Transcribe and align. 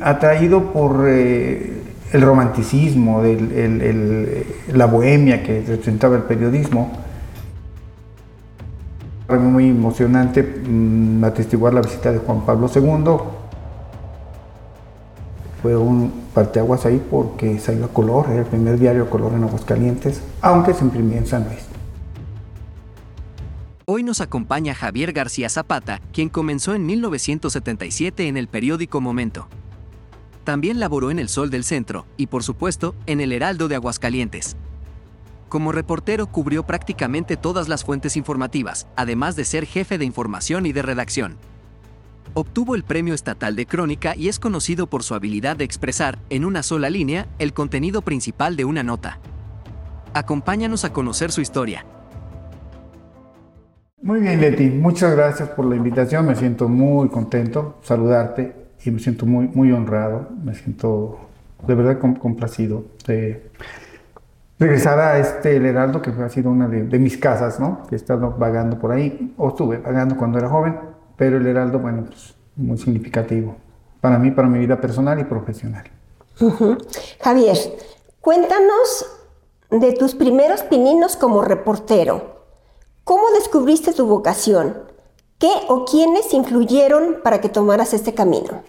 Atraído 0.00 0.72
por 0.72 1.06
eh, 1.06 1.80
el 2.12 2.20
romanticismo, 2.20 3.22
la 4.72 4.86
bohemia 4.86 5.44
que 5.44 5.60
representaba 5.60 6.16
el 6.16 6.24
periodismo, 6.24 6.90
fue 9.28 9.38
muy 9.38 9.68
emocionante 9.68 10.42
mm, 10.42 11.22
atestiguar 11.22 11.74
la 11.74 11.80
visita 11.80 12.10
de 12.10 12.18
Juan 12.18 12.44
Pablo 12.44 12.68
II. 12.74 13.18
Fue 15.62 15.76
un 15.76 16.24
parteaguas 16.34 16.84
ahí 16.86 17.00
porque 17.08 17.60
salió 17.60 17.84
a 17.84 17.88
color, 17.88 18.26
era 18.30 18.40
el 18.40 18.46
primer 18.46 18.80
diario 18.80 19.04
a 19.04 19.08
color 19.08 19.34
en 19.34 19.44
Aguascalientes, 19.44 20.20
aunque 20.40 20.74
se 20.74 20.82
imprimía 20.82 21.18
en 21.18 21.26
San 21.28 21.44
Luis. 21.44 21.60
Hoy 23.84 24.02
nos 24.02 24.20
acompaña 24.20 24.74
Javier 24.74 25.12
García 25.12 25.48
Zapata, 25.48 26.00
quien 26.12 26.30
comenzó 26.30 26.74
en 26.74 26.84
1977 26.84 28.26
en 28.26 28.36
el 28.36 28.48
periódico 28.48 29.00
Momento. 29.00 29.46
También 30.44 30.78
laboró 30.78 31.10
en 31.10 31.18
El 31.18 31.30
Sol 31.30 31.48
del 31.48 31.64
Centro 31.64 32.04
y, 32.18 32.26
por 32.26 32.42
supuesto, 32.42 32.94
en 33.06 33.20
El 33.20 33.32
Heraldo 33.32 33.66
de 33.66 33.76
Aguascalientes. 33.76 34.56
Como 35.48 35.72
reportero 35.72 36.26
cubrió 36.26 36.64
prácticamente 36.64 37.36
todas 37.38 37.68
las 37.68 37.82
fuentes 37.84 38.16
informativas, 38.16 38.86
además 38.94 39.36
de 39.36 39.46
ser 39.46 39.66
jefe 39.66 39.96
de 39.96 40.04
información 40.04 40.66
y 40.66 40.72
de 40.72 40.82
redacción. 40.82 41.38
Obtuvo 42.34 42.74
el 42.74 42.82
Premio 42.82 43.14
Estatal 43.14 43.56
de 43.56 43.64
Crónica 43.64 44.16
y 44.16 44.28
es 44.28 44.38
conocido 44.38 44.86
por 44.86 45.02
su 45.02 45.14
habilidad 45.14 45.56
de 45.56 45.64
expresar, 45.64 46.18
en 46.28 46.44
una 46.44 46.62
sola 46.62 46.90
línea, 46.90 47.26
el 47.38 47.54
contenido 47.54 48.02
principal 48.02 48.56
de 48.56 48.64
una 48.64 48.82
nota. 48.82 49.20
Acompáñanos 50.12 50.84
a 50.84 50.92
conocer 50.92 51.30
su 51.32 51.40
historia. 51.40 51.86
Muy 54.02 54.20
bien, 54.20 54.40
Leti, 54.40 54.68
muchas 54.68 55.14
gracias 55.16 55.48
por 55.50 55.64
la 55.64 55.76
invitación. 55.76 56.26
Me 56.26 56.34
siento 56.34 56.68
muy 56.68 57.08
contento 57.08 57.78
saludarte 57.82 58.63
y 58.84 58.90
me 58.90 58.98
siento 58.98 59.26
muy, 59.26 59.48
muy 59.48 59.72
honrado, 59.72 60.28
me 60.42 60.54
siento 60.54 61.18
de 61.66 61.74
verdad 61.74 61.98
complacido 62.18 62.84
de 63.06 63.50
regresar 64.58 64.98
a 64.98 65.18
este 65.18 65.56
El 65.56 65.66
Heraldo, 65.66 66.02
que 66.02 66.10
ha 66.10 66.28
sido 66.28 66.50
una 66.50 66.68
de, 66.68 66.98
mis 66.98 67.16
casas, 67.16 67.58
¿no? 67.58 67.82
Que 67.88 67.94
he 67.94 67.98
estado 67.98 68.34
vagando 68.38 68.78
por 68.78 68.92
ahí, 68.92 69.34
o 69.36 69.48
estuve 69.48 69.78
vagando 69.78 70.16
cuando 70.16 70.38
era 70.38 70.48
joven, 70.48 70.78
pero 71.16 71.38
El 71.38 71.46
Heraldo, 71.46 71.78
bueno, 71.78 72.04
pues 72.04 72.34
muy 72.56 72.78
significativo 72.78 73.56
para 74.00 74.18
mí, 74.18 74.30
para 74.30 74.48
mi 74.48 74.58
vida 74.58 74.78
personal 74.80 75.18
y 75.18 75.24
profesional. 75.24 75.84
Javier, 77.22 77.56
cuéntanos 78.20 79.06
de 79.70 79.92
tus 79.92 80.14
primeros 80.14 80.62
pininos 80.62 81.16
como 81.16 81.42
reportero. 81.42 82.34
¿Cómo 83.02 83.30
descubriste 83.30 83.92
tu 83.92 84.06
vocación? 84.06 84.93
¿Qué 85.38 85.50
o 85.68 85.84
quiénes 85.84 86.32
influyeron 86.32 87.16
para 87.22 87.40
que 87.40 87.48
tomaras 87.48 87.92
este 87.92 88.14
camino? 88.14 88.62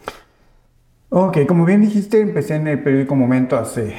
Ok, 1.09 1.39
como 1.47 1.65
bien 1.65 1.81
dijiste, 1.81 2.19
empecé 2.19 2.55
en 2.55 2.67
el 2.67 2.81
periódico 2.83 3.15
Momento 3.15 3.57
hace 3.57 3.95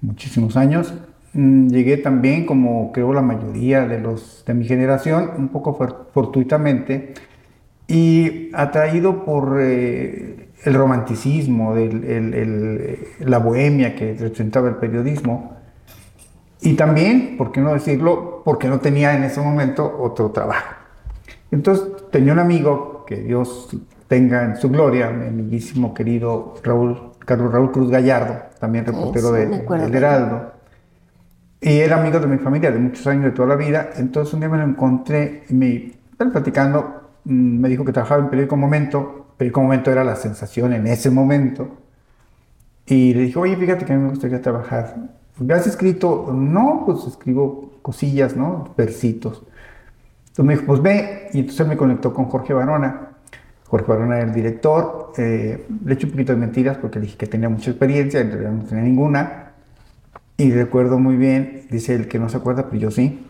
muchísimos 0.00 0.56
años. 0.56 0.94
Mm, 1.34 1.68
llegué 1.68 1.96
también, 1.98 2.46
como 2.46 2.90
creo 2.92 3.12
la 3.12 3.22
mayoría 3.22 3.86
de 3.86 4.00
los 4.00 4.44
de 4.46 4.54
mi 4.54 4.64
generación, 4.64 5.30
un 5.36 5.48
poco 5.48 5.74
fortuitamente 6.12 7.14
y 7.86 8.50
atraído 8.54 9.24
por 9.24 9.58
eh, 9.60 10.48
el 10.64 10.74
romanticismo, 10.74 11.74
la 13.20 13.38
bohemia 13.38 13.94
que 13.94 14.14
representaba 14.14 14.68
el 14.68 14.76
periodismo. 14.76 15.56
Y 16.62 16.74
también, 16.74 17.36
por 17.36 17.52
qué 17.52 17.60
no 17.60 17.74
decirlo, 17.74 18.42
porque 18.44 18.68
no 18.68 18.80
tenía 18.80 19.14
en 19.14 19.24
ese 19.24 19.40
momento 19.40 19.98
otro 20.00 20.30
trabajo. 20.30 20.83
Entonces 21.54 21.86
tenía 22.10 22.32
un 22.32 22.40
amigo, 22.40 23.04
que 23.06 23.14
Dios 23.14 23.68
tenga 24.08 24.42
en 24.42 24.56
su 24.56 24.68
gloria, 24.70 25.10
mi 25.10 25.28
amiguísimo 25.28 25.94
querido 25.94 26.54
Raúl, 26.64 27.12
Carlos 27.20 27.52
Raúl 27.52 27.70
Cruz 27.70 27.90
Gallardo, 27.92 28.42
también 28.58 28.84
reportero 28.84 29.30
de, 29.30 29.46
del 29.46 29.94
Heraldo. 29.94 30.52
Y 31.60 31.78
era 31.78 32.00
amigo 32.00 32.18
de 32.18 32.26
mi 32.26 32.38
familia 32.38 32.72
de 32.72 32.80
muchos 32.80 33.06
años, 33.06 33.26
de 33.26 33.30
toda 33.30 33.46
la 33.46 33.54
vida. 33.54 33.90
Entonces 33.96 34.34
un 34.34 34.40
día 34.40 34.48
me 34.48 34.58
lo 34.58 34.64
encontré 34.64 35.44
y 35.48 35.54
me, 35.54 35.92
platicando, 36.18 37.12
mm, 37.22 37.60
me 37.60 37.68
dijo 37.68 37.84
que 37.84 37.92
trabajaba 37.92 38.24
en 38.24 38.30
Periódico 38.30 38.56
Momento. 38.56 39.26
Periódico 39.36 39.62
Momento 39.62 39.92
era 39.92 40.02
la 40.02 40.16
sensación 40.16 40.72
en 40.72 40.88
ese 40.88 41.08
momento. 41.08 41.68
Y 42.84 43.14
le 43.14 43.22
dije, 43.22 43.38
oye, 43.38 43.56
fíjate 43.56 43.84
que 43.84 43.92
a 43.92 43.96
mí 43.96 44.02
me 44.02 44.10
gustaría 44.10 44.42
trabajar. 44.42 44.96
¿Me 45.38 45.54
has 45.54 45.68
escrito? 45.68 46.32
No, 46.34 46.82
pues 46.84 47.06
escribo 47.06 47.74
cosillas, 47.80 48.34
¿no? 48.36 48.74
Versitos. 48.76 49.44
Entonces 50.34 50.46
me 50.46 50.54
dijo, 50.54 50.66
pues 50.66 50.82
ve, 50.82 51.28
y 51.32 51.38
entonces 51.38 51.64
me 51.64 51.76
conectó 51.76 52.12
con 52.12 52.24
Jorge 52.24 52.52
Barona. 52.52 53.10
Jorge 53.68 53.86
Barona 53.86 54.16
era 54.16 54.26
el 54.26 54.34
director, 54.34 55.12
eh, 55.16 55.64
le 55.84 55.94
eché 55.94 56.06
un 56.06 56.10
poquito 56.10 56.32
de 56.32 56.40
mentiras 56.40 56.76
porque 56.78 56.98
le 56.98 57.04
dije 57.04 57.16
que 57.16 57.28
tenía 57.28 57.48
mucha 57.48 57.70
experiencia, 57.70 58.18
en 58.18 58.32
realidad 58.32 58.50
no 58.50 58.64
tenía 58.64 58.82
ninguna. 58.82 59.52
Y 60.36 60.50
recuerdo 60.50 60.98
muy 60.98 61.16
bien, 61.16 61.68
dice 61.70 61.94
él 61.94 62.08
que 62.08 62.18
no 62.18 62.28
se 62.28 62.38
acuerda, 62.38 62.64
pero 62.64 62.82
yo 62.82 62.90
sí. 62.90 63.24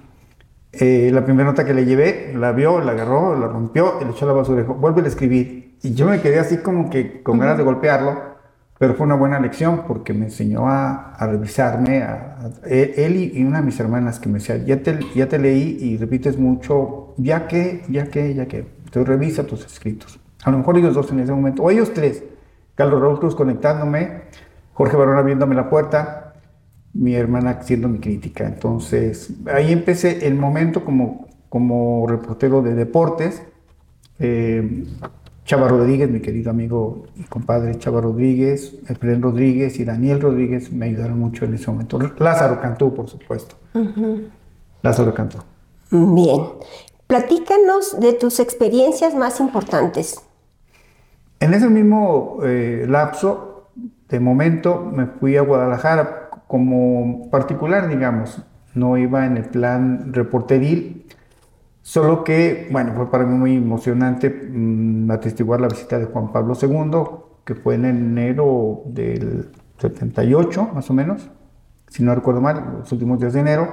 Eh, 0.73 1.11
la 1.13 1.27
primera 1.27 1.51
nota 1.51 1.67
que 1.67 1.75
le 1.75 1.85
llevé, 1.85 2.33
la 2.35 2.53
vio, 2.53 2.81
la 2.81 2.93
agarró, 2.93 3.39
la 3.39 3.49
rompió 3.49 3.99
y 4.01 4.05
le 4.07 4.13
echó 4.13 4.25
a 4.25 4.29
la 4.29 4.35
basura 4.35 4.61
y 4.61 4.63
dijo, 4.63 4.73
vuelve 4.73 5.03
a 5.03 5.07
escribir. 5.07 5.77
Y 5.83 5.93
yo 5.93 6.09
me 6.09 6.23
quedé 6.23 6.39
así 6.39 6.57
como 6.57 6.89
que 6.89 7.23
con 7.23 7.39
ganas 7.39 7.59
de 7.59 7.65
golpearlo 7.65 8.34
pero 8.79 8.95
fue 8.95 9.07
una 9.07 9.15
buena 9.15 9.39
lección 9.39 9.83
porque 9.87 10.13
me 10.13 10.27
enseñó 10.27 10.69
a, 10.69 11.17
revisarme, 11.21 12.03
a, 12.03 12.51
él 12.67 13.33
y, 13.35 13.45
una 13.45 13.61
de 13.61 13.67
mis 13.67 13.79
hermanas 13.79 14.19
que 14.19 14.29
me 14.29 14.39
decía, 14.39 14.57
ya 14.59 14.83
te, 14.83 14.99
ya 15.15 15.29
te 15.29 15.39
leí 15.39 15.79
y 15.81 15.97
repites 15.97 16.39
mucho, 16.39 17.15
ya 17.17 17.47
que, 17.47 17.85
ya 17.89 18.07
que, 18.09 18.35
ya 18.35 18.47
que, 18.47 18.67
entonces 18.85 19.09
revisa 19.09 19.47
tus 19.47 19.65
escritos. 19.65 20.19
A 20.45 20.51
lo 20.51 20.59
mejor 20.59 20.77
ellos 20.77 20.95
dos 20.95 21.11
en 21.13 21.21
ese 21.21 21.33
momento, 21.33 21.63
o 21.63 21.71
ellos 21.71 21.93
tres, 21.95 22.23
Carlos 22.75 23.01
Raúl 23.01 23.21
Cruz 23.21 23.35
conectándome, 23.35 24.23
Jorge 24.73 24.97
Barón 24.97 25.19
abriéndome 25.19 25.55
la 25.55 25.71
puerta, 25.71 26.35
mi 26.93 27.15
hermana 27.15 27.51
haciendo 27.51 27.89
mi 27.89 27.99
crítica. 27.99 28.47
Entonces, 28.47 29.33
ahí 29.53 29.73
empecé 29.73 30.27
el 30.27 30.35
momento 30.35 30.85
como, 30.85 31.29
como 31.49 32.07
reportero 32.09 32.63
de 32.63 32.75
deportes. 32.75 33.43
Eh, 34.19 34.85
Chava 35.45 35.69
Rodríguez, 35.69 36.11
mi 36.11 36.21
querido 36.21 36.51
amigo 36.51 37.05
y 37.17 37.25
compadre 37.25 37.79
Chava 37.79 38.01
Rodríguez, 38.01 38.77
Efraín 38.89 39.21
Rodríguez 39.21 39.79
y 39.79 39.85
Daniel 39.85 40.21
Rodríguez 40.21 40.73
me 40.73 40.87
ayudaron 40.87 41.19
mucho 41.19 41.45
en 41.45 41.55
ese 41.55 41.71
momento. 41.71 41.99
Lázaro 42.19 42.61
Cantú, 42.61 42.95
por 42.95 43.09
supuesto. 43.09 43.57
Lázaro 44.83 45.13
Cantú. 45.13 45.39
Bien. 45.91 46.41
Platícanos 47.07 48.01
de 48.01 48.15
tus 48.15 48.41
experiencias 48.41 49.15
más 49.15 49.39
importantes. 49.39 50.23
En 51.41 51.53
ese 51.53 51.69
mismo 51.69 52.39
eh, 52.43 52.87
lapso, 52.89 53.69
de 54.09 54.21
momento, 54.21 54.81
me 54.81 55.07
fui 55.07 55.37
a 55.37 55.43
Guadalajara 55.43 56.31
como 56.47 57.29
particular, 57.31 57.89
digamos. 57.89 58.41
No 58.75 58.97
iba 58.97 59.27
en 59.27 59.37
el 59.37 59.45
plan 59.45 60.15
reporteril, 60.15 61.04
Solo 61.85 62.25
que, 62.25 62.67
bueno, 62.71 62.95
fue 62.97 63.11
para 63.11 63.27
mí 63.27 63.37
muy 63.37 63.57
emocionante 63.57 64.31
mm, 64.31 65.11
atestiguar 65.11 65.61
la 65.61 65.69
visita 65.69 65.99
de 65.99 66.07
Juan 66.07 66.33
Pablo 66.33 66.55
II, 66.61 67.45
que 67.45 67.55
fue 67.55 67.75
en 67.75 67.85
enero 67.85 68.81
del 68.87 69.51
78, 69.77 70.71
más 70.73 70.89
o 70.89 70.95
menos, 70.95 71.29
si 71.89 72.03
no 72.03 72.15
recuerdo 72.15 72.41
mal, 72.41 72.79
los 72.79 72.91
últimos 72.91 73.21
días 73.21 73.35
de 73.35 73.41
enero. 73.41 73.69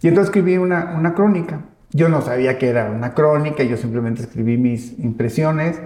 Y 0.00 0.06
entonces 0.06 0.28
escribí 0.28 0.56
una, 0.56 0.94
una 0.96 1.14
crónica. 1.14 1.62
Yo 1.90 2.08
no 2.08 2.22
sabía 2.22 2.58
que 2.58 2.68
era 2.68 2.88
una 2.88 3.12
crónica, 3.12 3.64
yo 3.64 3.76
simplemente 3.76 4.22
escribí 4.22 4.56
mis 4.56 4.96
impresiones. 5.00 5.80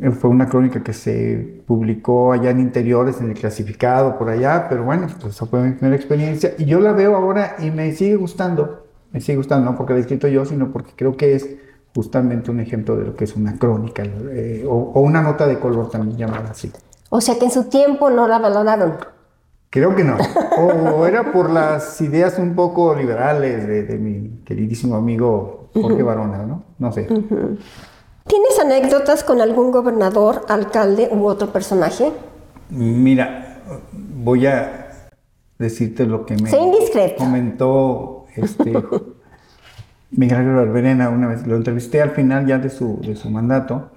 Eh, 0.00 0.12
fue 0.12 0.30
una 0.30 0.48
crónica 0.48 0.80
que 0.84 0.92
se 0.92 1.60
publicó 1.66 2.32
allá 2.32 2.50
en 2.50 2.60
interiores, 2.60 3.20
en 3.20 3.30
el 3.30 3.34
clasificado, 3.34 4.16
por 4.16 4.28
allá, 4.28 4.68
pero 4.68 4.84
bueno, 4.84 5.08
pues 5.20 5.34
esa 5.34 5.44
fue 5.44 5.60
mi 5.60 5.72
primera 5.72 5.96
experiencia. 5.96 6.52
Y 6.56 6.66
yo 6.66 6.78
la 6.78 6.92
veo 6.92 7.16
ahora 7.16 7.56
y 7.58 7.72
me 7.72 7.90
sigue 7.90 8.14
gustando 8.14 8.81
me 9.12 9.20
sigue 9.20 9.36
gustando, 9.36 9.70
no 9.70 9.76
porque 9.76 9.92
la 9.92 9.98
he 9.98 10.02
escrito 10.02 10.28
yo, 10.28 10.44
sino 10.44 10.72
porque 10.72 10.92
creo 10.96 11.16
que 11.16 11.34
es 11.34 11.48
justamente 11.94 12.50
un 12.50 12.60
ejemplo 12.60 12.96
de 12.96 13.04
lo 13.04 13.14
que 13.14 13.24
es 13.24 13.36
una 13.36 13.58
crónica 13.58 14.02
eh, 14.04 14.64
o, 14.66 15.00
una 15.00 15.22
nota 15.22 15.46
de 15.46 15.58
color 15.58 15.90
también 15.90 16.16
llamada 16.16 16.50
así. 16.50 16.72
O 17.10 17.20
sea 17.20 17.38
que 17.38 17.44
en 17.44 17.50
su 17.50 17.64
tiempo 17.64 18.08
no 18.10 18.26
la 18.26 18.38
valoraron. 18.38 18.94
Creo 19.68 19.94
que 19.94 20.04
no. 20.04 20.16
O 20.58 21.06
era 21.06 21.32
por 21.32 21.50
las 21.50 22.00
ideas 22.00 22.38
un 22.38 22.54
poco 22.54 22.94
liberales 22.94 23.66
de, 23.66 23.98
mi 23.98 24.42
queridísimo 24.44 24.96
amigo 24.96 25.70
Jorge 25.74 26.02
Barona, 26.02 26.44
¿no? 26.46 26.62
No 26.78 26.92
sé. 26.92 27.04
¿Tienes 27.04 28.58
anécdotas 28.60 29.24
con 29.24 29.40
algún 29.40 29.72
gobernador, 29.72 30.44
alcalde 30.48 31.08
u 31.10 31.26
otro 31.26 31.48
personaje? 31.52 32.12
Mira, 32.70 33.62
voy 33.92 34.46
a 34.46 35.00
decirte 35.58 36.06
lo 36.06 36.24
que 36.24 36.36
me 36.36 36.50
comentó 37.16 38.21
este, 38.36 38.72
Miguel 40.10 40.38
Ángel 40.38 40.54
Barberena, 40.54 41.08
una 41.08 41.28
vez 41.28 41.46
lo 41.46 41.56
entrevisté 41.56 42.02
al 42.02 42.10
final 42.10 42.46
ya 42.46 42.58
de 42.58 42.70
su, 42.70 43.00
de 43.00 43.16
su 43.16 43.30
mandato, 43.30 43.90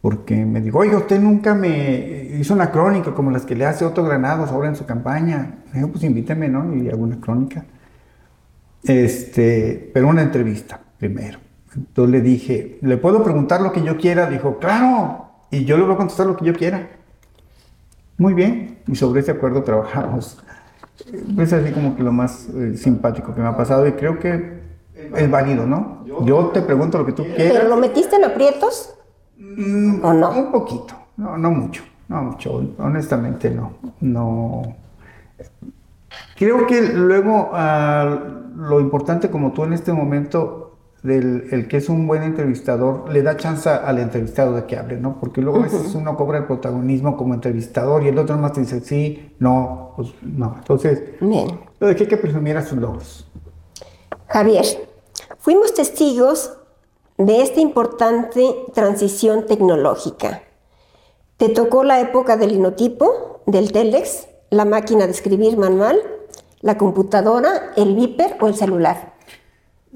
porque 0.00 0.44
me 0.44 0.60
dijo, 0.60 0.78
oye, 0.78 0.94
usted 0.94 1.20
nunca 1.20 1.54
me 1.54 2.28
hizo 2.38 2.54
una 2.54 2.70
crónica 2.70 3.14
como 3.14 3.30
las 3.30 3.44
que 3.44 3.56
le 3.56 3.66
hace 3.66 3.84
Otto 3.84 4.04
Granados 4.04 4.50
ahora 4.50 4.68
en 4.68 4.76
su 4.76 4.86
campaña. 4.86 5.58
Dijo, 5.72 5.88
pues 5.88 6.04
invíteme, 6.04 6.48
¿no? 6.48 6.74
Y 6.74 6.88
hago 6.88 7.02
una 7.02 7.20
crónica. 7.20 7.64
Este, 8.84 9.90
pero 9.92 10.08
una 10.08 10.22
entrevista 10.22 10.80
primero. 10.98 11.40
Entonces 11.74 12.12
le 12.12 12.20
dije, 12.20 12.78
¿le 12.82 12.96
puedo 12.96 13.22
preguntar 13.24 13.60
lo 13.60 13.72
que 13.72 13.82
yo 13.82 13.96
quiera? 13.96 14.28
Dijo, 14.28 14.58
claro, 14.58 15.30
y 15.50 15.64
yo 15.64 15.76
le 15.76 15.84
voy 15.84 15.94
a 15.94 15.96
contestar 15.96 16.26
lo 16.26 16.36
que 16.36 16.44
yo 16.44 16.54
quiera. 16.54 16.90
Muy 18.16 18.34
bien, 18.34 18.78
y 18.86 18.96
sobre 18.96 19.20
ese 19.20 19.32
acuerdo 19.32 19.62
trabajamos. 19.62 20.42
Es 21.38 21.52
así 21.52 21.72
como 21.72 21.96
que 21.96 22.02
lo 22.02 22.12
más 22.12 22.48
eh, 22.48 22.76
simpático 22.76 23.34
que 23.34 23.40
me 23.40 23.46
ha 23.46 23.56
pasado 23.56 23.86
y 23.86 23.92
creo 23.92 24.18
que 24.18 24.58
es 25.14 25.30
válido, 25.30 25.66
¿no? 25.66 26.04
Yo 26.24 26.48
te 26.48 26.60
pregunto 26.62 26.98
lo 26.98 27.06
que 27.06 27.12
tú 27.12 27.24
quieras. 27.24 27.52
¿Pero 27.52 27.68
lo 27.68 27.76
metiste 27.76 28.16
en 28.16 28.24
aprietos? 28.24 28.94
Mm, 29.38 30.04
¿O 30.04 30.12
no? 30.12 30.30
Un 30.30 30.52
poquito, 30.52 30.94
no, 31.16 31.38
no 31.38 31.50
mucho, 31.50 31.82
no 32.08 32.22
mucho, 32.22 32.74
honestamente 32.78 33.50
no, 33.50 33.74
no. 34.00 34.76
Creo 36.36 36.66
que 36.66 36.82
luego 36.82 37.50
ah, 37.52 38.18
lo 38.56 38.80
importante 38.80 39.30
como 39.30 39.52
tú 39.52 39.64
en 39.64 39.72
este 39.72 39.92
momento 39.92 40.67
del 41.02 41.48
el 41.52 41.68
que 41.68 41.76
es 41.76 41.88
un 41.88 42.06
buen 42.06 42.22
entrevistador 42.22 43.08
le 43.12 43.22
da 43.22 43.36
chance 43.36 43.68
al 43.68 43.98
entrevistado 43.98 44.54
de 44.54 44.64
que 44.64 44.76
hable, 44.76 44.96
¿no? 44.96 45.18
Porque 45.20 45.40
luego 45.40 45.60
a 45.60 45.62
veces 45.62 45.94
uno 45.94 46.16
cobra 46.16 46.38
el 46.38 46.46
protagonismo 46.46 47.16
como 47.16 47.34
entrevistador 47.34 48.02
y 48.02 48.08
el 48.08 48.18
otro 48.18 48.36
más 48.36 48.52
te 48.52 48.60
dice 48.60 48.80
sí, 48.80 49.34
no, 49.38 49.92
pues 49.96 50.08
no. 50.22 50.56
Entonces, 50.58 51.02
Bien. 51.20 51.60
lo 51.78 51.86
dejé 51.86 52.08
que 52.08 52.16
presumiera 52.16 52.64
sus 52.64 52.78
logros. 52.78 53.30
Javier, 54.26 54.64
fuimos 55.38 55.72
testigos 55.72 56.58
de 57.16 57.42
esta 57.42 57.60
importante 57.60 58.54
transición 58.74 59.46
tecnológica. 59.46 60.42
Te 61.36 61.48
tocó 61.48 61.84
la 61.84 62.00
época 62.00 62.36
del 62.36 62.50
linotipo, 62.50 63.40
del 63.46 63.70
telex, 63.72 64.28
la 64.50 64.64
máquina 64.64 65.06
de 65.06 65.12
escribir 65.12 65.56
manual, 65.56 66.00
la 66.60 66.76
computadora, 66.76 67.72
el 67.76 67.94
viper 67.94 68.36
o 68.40 68.48
el 68.48 68.54
celular. 68.54 69.14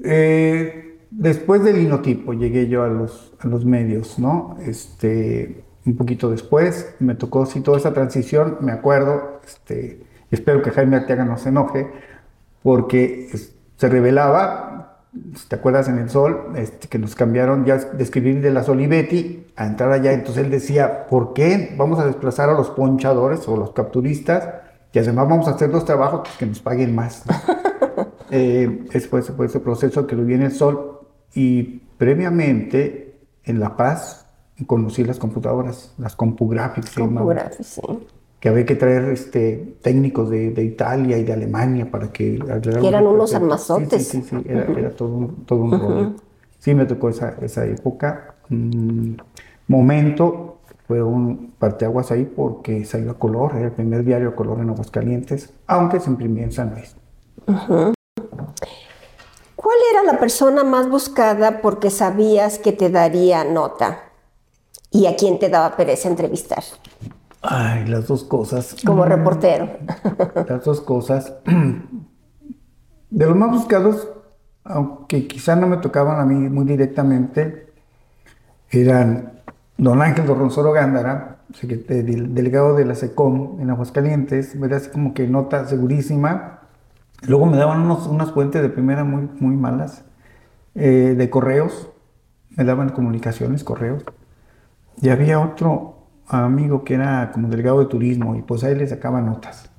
Eh, 0.03 0.92
después 1.17 1.63
del 1.63 1.77
linotipo 1.77 2.33
llegué 2.33 2.67
yo 2.67 2.83
a 2.83 2.87
los, 2.87 3.33
a 3.39 3.47
los 3.47 3.65
medios, 3.65 4.19
¿no? 4.19 4.57
Este, 4.65 5.63
un 5.85 5.95
poquito 5.95 6.29
después 6.31 6.95
me 6.99 7.15
tocó, 7.15 7.45
sí, 7.45 7.61
toda 7.61 7.77
esa 7.77 7.93
transición, 7.93 8.57
me 8.61 8.71
acuerdo, 8.71 9.41
este, 9.45 10.03
espero 10.31 10.61
que 10.61 10.71
Jaime 10.71 10.97
Arteaga 10.97 11.25
no 11.25 11.37
se 11.37 11.49
enoje, 11.49 11.91
porque 12.61 13.29
se 13.75 13.89
revelaba, 13.89 15.01
si 15.35 15.47
te 15.47 15.55
acuerdas 15.55 15.89
en 15.89 15.99
el 15.99 16.09
Sol, 16.09 16.53
este, 16.55 16.87
que 16.87 16.97
nos 16.97 17.15
cambiaron 17.15 17.65
ya 17.65 17.77
de 17.77 18.03
escribir 18.03 18.41
de 18.41 18.51
la 18.51 18.61
Olivetti 18.61 19.45
a 19.55 19.67
entrar 19.67 19.91
allá, 19.91 20.13
entonces 20.13 20.45
él 20.45 20.51
decía, 20.51 21.07
¿por 21.07 21.33
qué 21.33 21.75
vamos 21.77 21.99
a 21.99 22.05
desplazar 22.05 22.49
a 22.49 22.53
los 22.53 22.69
ponchadores 22.71 23.47
o 23.47 23.57
los 23.57 23.71
capturistas? 23.71 24.49
Y 24.93 24.99
además 24.99 25.27
vamos 25.27 25.47
a 25.47 25.51
hacer 25.51 25.71
dos 25.71 25.85
trabajos 25.85 26.21
pues, 26.23 26.37
que 26.37 26.45
nos 26.45 26.59
paguen 26.59 26.95
más. 26.95 27.23
Eh, 28.35 28.85
ese 28.91 29.07
fue, 29.07 29.19
ese 29.19 29.31
fue 29.33 29.45
ese 29.45 29.59
proceso 29.59 30.07
que 30.07 30.15
lo 30.15 30.23
vi 30.23 30.33
en 30.33 30.41
el 30.41 30.51
Sol 30.51 30.92
y 31.35 31.81
previamente 31.97 33.19
en 33.43 33.59
La 33.59 33.75
Paz 33.75 34.23
conocí 34.65 35.03
las 35.03 35.19
computadoras, 35.19 35.93
las 35.97 36.15
CompuGraphics, 36.15 36.91
Computografía, 36.91 37.63
sí. 37.63 37.81
que 38.39 38.49
había 38.49 38.65
que 38.65 38.75
traer 38.75 39.05
este, 39.05 39.75
técnicos 39.81 40.29
de, 40.29 40.51
de 40.51 40.63
Italia 40.63 41.17
y 41.17 41.23
de 41.23 41.33
Alemania 41.33 41.89
para 41.89 42.11
que... 42.11 42.39
Que 42.61 42.87
eran 42.87 43.05
unos 43.05 43.33
armazotes. 43.33 44.07
Sí, 44.07 44.21
sí, 44.21 44.27
sí, 44.29 44.41
sí, 44.41 44.45
era, 44.49 44.65
era 44.65 44.89
todo 44.91 45.09
un, 45.09 45.45
todo 45.45 45.59
un 45.63 45.71
rollo. 45.71 46.13
Sí, 46.59 46.73
me 46.73 46.85
tocó 46.85 47.09
esa, 47.09 47.35
esa 47.41 47.65
época. 47.65 48.35
Mm, 48.49 49.15
momento, 49.67 50.59
fue 50.87 51.01
un 51.01 51.53
parteaguas 51.57 52.11
ahí 52.11 52.25
porque 52.25 52.85
salió 52.85 53.11
a 53.11 53.19
color, 53.19 53.53
era 53.55 53.65
el 53.65 53.71
primer 53.71 54.03
diario 54.03 54.29
a 54.29 54.35
color 54.35 54.59
en 54.59 54.69
Aguascalientes, 54.69 55.53
aunque 55.67 55.99
se 55.99 56.09
imprimía 56.09 56.43
en 56.43 56.51
San 56.51 56.71
Luis. 56.71 56.95
¿Cuál 57.45 57.93
era 59.91 60.03
la 60.03 60.19
persona 60.19 60.63
más 60.63 60.89
buscada 60.89 61.61
porque 61.61 61.89
sabías 61.89 62.59
que 62.59 62.71
te 62.71 62.89
daría 62.89 63.43
nota? 63.43 63.99
¿Y 64.91 65.07
a 65.07 65.15
quién 65.15 65.39
te 65.39 65.49
daba 65.49 65.75
pereza 65.75 66.07
entrevistar? 66.07 66.63
Ay, 67.41 67.85
las 67.87 68.07
dos 68.07 68.23
cosas. 68.23 68.75
Como 68.85 69.05
reportero. 69.05 69.69
Las 70.47 70.63
dos 70.63 70.81
cosas. 70.81 71.33
De 73.09 73.25
los 73.27 73.35
más 73.35 73.51
buscados, 73.51 74.07
aunque 74.63 75.27
quizá 75.27 75.55
no 75.55 75.67
me 75.67 75.77
tocaban 75.77 76.19
a 76.19 76.25
mí 76.25 76.49
muy 76.49 76.65
directamente, 76.65 77.67
eran 78.71 79.43
don 79.77 80.01
Ángel 80.01 80.25
Dorronzoro 80.25 80.71
Gándara, 80.71 81.37
delegado 81.61 82.73
de 82.73 82.85
la 82.85 82.95
SECOM 82.95 83.61
en 83.61 83.69
Aguascalientes, 83.69 84.55
me 84.55 84.67
da 84.67 84.77
así 84.77 84.89
como 84.89 85.13
que 85.13 85.27
nota 85.27 85.67
segurísima. 85.67 86.61
Luego 87.27 87.45
me 87.45 87.57
daban 87.57 87.81
unos, 87.81 88.07
unas 88.07 88.31
fuentes 88.31 88.61
de 88.61 88.69
primera 88.69 89.03
muy, 89.03 89.29
muy 89.39 89.55
malas, 89.55 90.03
eh, 90.75 91.15
de 91.17 91.29
correos, 91.29 91.89
me 92.49 92.63
daban 92.63 92.89
comunicaciones, 92.89 93.63
correos. 93.63 94.03
Y 95.01 95.09
había 95.09 95.39
otro 95.39 96.07
amigo 96.27 96.83
que 96.83 96.95
era 96.95 97.31
como 97.31 97.49
delegado 97.49 97.79
de 97.79 97.85
turismo 97.87 98.35
y 98.35 98.41
pues 98.41 98.63
ahí 98.63 98.75
le 98.75 98.87
sacaba 98.87 99.21
notas. 99.21 99.69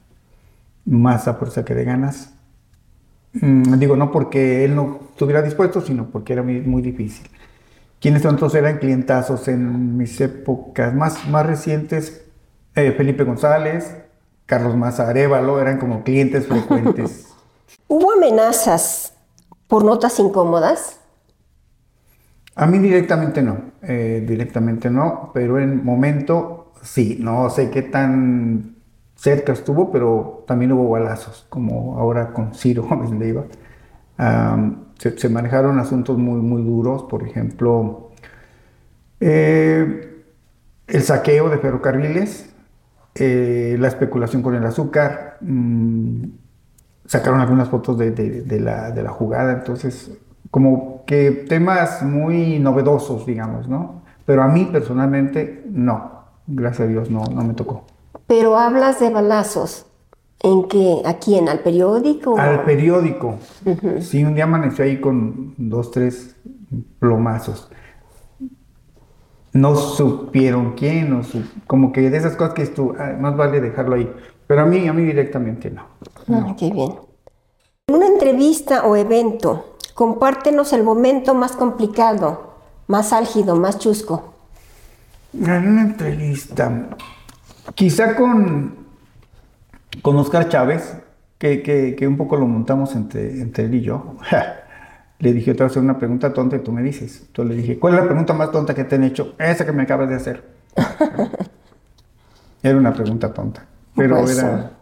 Más 0.84 1.28
a 1.28 1.34
fuerza 1.34 1.64
que 1.64 1.74
de 1.74 1.84
ganas. 1.84 2.34
Mm, 3.34 3.78
digo, 3.78 3.96
no 3.96 4.10
porque 4.12 4.64
él 4.64 4.74
no 4.74 5.00
estuviera 5.10 5.42
dispuesto, 5.42 5.80
sino 5.80 6.06
porque 6.10 6.32
era 6.32 6.42
muy, 6.42 6.60
muy 6.60 6.82
difícil. 6.82 7.28
¿Quiénes 8.00 8.24
otros 8.26 8.54
eran 8.54 8.78
clientazos 8.78 9.48
en 9.48 9.96
mis 9.96 10.20
épocas 10.20 10.94
más, 10.94 11.26
más 11.28 11.46
recientes? 11.46 12.26
Eh, 12.74 12.92
Felipe 12.92 13.24
González, 13.24 13.96
Carlos 14.46 14.76
Maza 14.76 15.08
Arevalo, 15.08 15.60
eran 15.60 15.78
como 15.78 16.04
clientes 16.04 16.46
frecuentes. 16.48 17.33
¿Hubo 17.88 18.12
amenazas 18.12 19.14
por 19.68 19.84
notas 19.84 20.18
incómodas? 20.18 21.00
A 22.56 22.66
mí 22.66 22.78
directamente 22.78 23.42
no, 23.42 23.58
eh, 23.82 24.24
directamente 24.26 24.90
no, 24.90 25.30
pero 25.34 25.58
en 25.58 25.84
momento 25.84 26.72
sí, 26.82 27.18
no 27.20 27.50
sé 27.50 27.70
qué 27.70 27.82
tan 27.82 28.76
cerca 29.16 29.52
estuvo, 29.52 29.90
pero 29.90 30.44
también 30.46 30.72
hubo 30.72 30.90
balazos, 30.90 31.46
como 31.48 31.98
ahora 31.98 32.32
con 32.32 32.54
Ciro 32.54 32.82
Gómez 32.88 33.10
Leiva. 33.10 33.44
Se, 34.98 35.18
se 35.18 35.28
manejaron 35.28 35.80
asuntos 35.80 36.16
muy, 36.18 36.40
muy 36.40 36.62
duros, 36.62 37.02
por 37.04 37.26
ejemplo, 37.26 38.10
eh, 39.20 40.22
el 40.86 41.02
saqueo 41.02 41.48
de 41.48 41.58
ferrocarriles, 41.58 42.54
eh, 43.14 43.76
la 43.78 43.88
especulación 43.88 44.42
con 44.42 44.54
el 44.54 44.64
azúcar, 44.64 45.38
mm, 45.40 46.24
sacaron 47.06 47.40
algunas 47.40 47.68
fotos 47.68 47.98
de, 47.98 48.10
de- 48.12 48.42
de 48.42 48.60
la, 48.60 48.90
de 48.90 49.02
la 49.02 49.10
jugada, 49.10 49.52
entonces 49.52 50.10
como 50.50 51.04
que 51.06 51.30
temas 51.48 52.02
muy 52.02 52.58
novedosos, 52.58 53.26
digamos, 53.26 53.68
¿no? 53.68 54.02
Pero 54.24 54.42
a 54.42 54.48
mí 54.48 54.64
personalmente 54.72 55.64
no, 55.70 56.24
gracias 56.46 56.88
a 56.88 56.90
Dios 56.90 57.10
no, 57.10 57.24
no 57.24 57.42
me 57.44 57.54
tocó. 57.54 57.84
Pero 58.26 58.56
hablas 58.58 59.00
de 59.00 59.10
balazos. 59.10 59.86
¿En 60.40 60.68
qué? 60.68 61.00
¿A 61.06 61.14
quién? 61.14 61.48
¿Al 61.48 61.60
periódico? 61.60 62.38
Al 62.38 62.64
periódico, 62.64 63.36
sí, 64.00 64.24
un 64.24 64.34
día 64.34 64.44
amaneció 64.44 64.84
ahí 64.84 65.00
con 65.00 65.54
dos, 65.56 65.90
tres 65.90 66.36
plomazos. 66.98 67.70
No 69.52 69.76
supieron 69.76 70.72
quién, 70.72 71.12
o 71.12 71.22
su- 71.22 71.44
como 71.66 71.92
que 71.92 72.10
de 72.10 72.16
esas 72.16 72.36
cosas 72.36 72.54
que 72.54 72.62
es 72.62 72.74
tú, 72.74 72.94
más 73.20 73.36
vale 73.36 73.60
dejarlo 73.60 73.94
ahí. 73.94 74.12
Pero 74.46 74.62
a 74.62 74.66
mí, 74.66 74.86
a 74.88 74.92
mí 74.92 75.02
directamente 75.04 75.70
no. 75.70 75.86
Ah, 76.28 76.54
qué 76.58 76.70
bien. 76.70 76.98
En 77.88 77.94
una 77.96 78.06
entrevista 78.06 78.84
o 78.86 78.96
evento, 78.96 79.76
compártenos 79.94 80.72
el 80.72 80.82
momento 80.82 81.34
más 81.34 81.52
complicado, 81.52 82.54
más 82.88 83.12
álgido, 83.12 83.56
más 83.56 83.78
chusco. 83.78 84.34
En 85.32 85.68
una 85.68 85.82
entrevista, 85.82 86.88
quizá 87.74 88.14
con, 88.16 88.74
con 90.02 90.16
Oscar 90.16 90.48
Chávez, 90.48 90.96
que, 91.38 91.62
que- 91.62 91.94
que 91.96 92.06
un 92.06 92.16
poco 92.16 92.36
lo 92.36 92.46
montamos 92.46 92.94
entre, 92.94 93.40
entre 93.40 93.64
él 93.64 93.74
y 93.74 93.80
yo. 93.82 94.16
Le 95.18 95.32
dije, 95.32 95.52
te 95.54 95.58
voy 95.58 95.64
a 95.64 95.70
hacer 95.70 95.82
una 95.82 95.98
pregunta 95.98 96.32
tonta 96.32 96.56
y 96.56 96.60
tú 96.60 96.72
me 96.72 96.82
dices. 96.82 97.22
Entonces 97.26 97.56
le 97.56 97.62
dije, 97.62 97.78
¿cuál 97.78 97.94
es 97.94 98.00
la 98.00 98.06
pregunta 98.06 98.32
más 98.34 98.50
tonta 98.50 98.74
que 98.74 98.84
te 98.84 98.96
han 98.96 99.04
hecho? 99.04 99.34
Esa 99.38 99.64
que 99.64 99.72
me 99.72 99.82
acabas 99.84 100.08
de 100.08 100.16
hacer. 100.16 100.44
era 102.62 102.76
una 102.76 102.92
pregunta 102.92 103.32
tonta, 103.32 103.66
pero 103.94 104.20
Pues, 104.20 104.30
era... 104.30 104.72